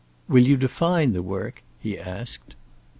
"Will 0.27 0.41
you 0.43 0.57
define 0.57 1.11
the 1.11 1.21
work?" 1.21 1.61
he 1.79 1.95
asked. 1.99 2.55